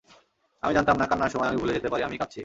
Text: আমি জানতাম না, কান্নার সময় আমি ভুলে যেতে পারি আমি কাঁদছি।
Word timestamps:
আমি 0.63 0.73
জানতাম 0.73 0.95
না, 0.97 1.05
কান্নার 1.05 1.29
সময় 1.29 1.47
আমি 1.47 1.57
ভুলে 1.57 1.73
যেতে 1.73 1.89
পারি 1.89 2.03
আমি 2.03 2.17
কাঁদছি। 2.17 2.39